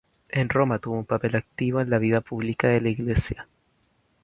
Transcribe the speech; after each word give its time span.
En 0.29 0.49
Roma 0.49 0.79
tuvo 0.79 0.97
un 0.97 1.05
papel 1.05 1.35
activo 1.35 1.79
en 1.79 1.91
la 1.91 1.99
vida 1.99 2.21
pública 2.21 2.67
de 2.69 2.81
la 2.81 2.89
Iglesia. 2.89 3.47